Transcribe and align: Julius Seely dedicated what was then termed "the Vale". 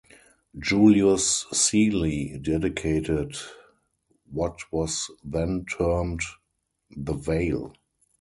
Julius 0.57 1.45
Seely 1.53 2.39
dedicated 2.41 3.35
what 4.31 4.57
was 4.73 5.11
then 5.23 5.63
termed 5.69 6.21
"the 6.89 7.13
Vale". 7.13 7.71